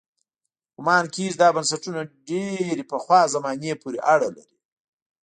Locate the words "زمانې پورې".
3.33-3.99